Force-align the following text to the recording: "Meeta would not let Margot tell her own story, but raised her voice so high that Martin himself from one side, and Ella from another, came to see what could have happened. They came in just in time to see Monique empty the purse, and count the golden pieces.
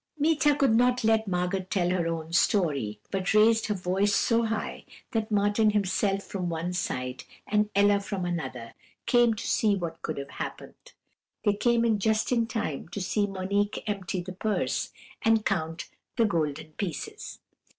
"Meeta 0.17 0.57
would 0.59 0.73
not 0.73 1.03
let 1.03 1.27
Margot 1.27 1.59
tell 1.69 1.91
her 1.91 2.07
own 2.07 2.33
story, 2.33 2.99
but 3.11 3.35
raised 3.35 3.67
her 3.67 3.75
voice 3.75 4.15
so 4.15 4.45
high 4.45 4.83
that 5.11 5.29
Martin 5.29 5.69
himself 5.69 6.23
from 6.23 6.49
one 6.49 6.73
side, 6.73 7.23
and 7.45 7.69
Ella 7.75 7.99
from 7.99 8.25
another, 8.25 8.73
came 9.05 9.35
to 9.35 9.47
see 9.47 9.75
what 9.75 10.01
could 10.01 10.17
have 10.17 10.31
happened. 10.31 10.93
They 11.45 11.53
came 11.53 11.85
in 11.85 11.99
just 11.99 12.31
in 12.31 12.47
time 12.47 12.87
to 12.87 12.99
see 12.99 13.27
Monique 13.27 13.83
empty 13.85 14.21
the 14.21 14.33
purse, 14.33 14.91
and 15.21 15.45
count 15.45 15.87
the 16.15 16.25
golden 16.25 16.71
pieces. 16.71 17.37